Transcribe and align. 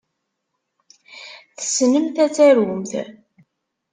Tessnemt 1.57 2.17
ad 2.25 2.31
tarumt. 2.35 2.91